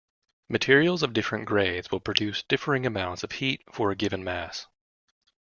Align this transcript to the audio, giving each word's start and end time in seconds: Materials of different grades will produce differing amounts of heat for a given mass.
Materials 0.49 1.03
of 1.03 1.13
different 1.13 1.45
grades 1.45 1.91
will 1.91 1.99
produce 1.99 2.41
differing 2.47 2.87
amounts 2.87 3.21
of 3.23 3.33
heat 3.33 3.61
for 3.71 3.91
a 3.91 3.95
given 3.95 4.23
mass. 4.23 4.65